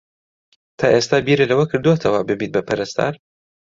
[0.77, 3.13] تا ئێستا بیرت لەوە کردووەتەوە ببیت بە پەرستار؟